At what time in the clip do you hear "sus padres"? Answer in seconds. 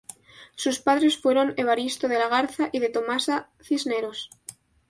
0.55-1.15